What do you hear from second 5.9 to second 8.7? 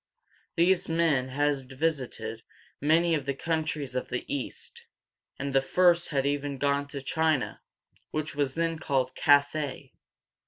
had even gone to China, which was